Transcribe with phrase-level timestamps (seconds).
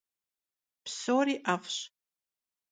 [0.85, 1.77] Psori 'ef'ş.